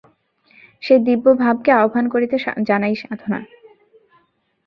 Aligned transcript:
সেই 0.83 0.99
দিব্যভাবকে 0.99 1.71
আহ্বান 1.73 2.05
করিতে 2.09 2.35
জানাই 2.69 2.95
সাধনা। 2.95 3.39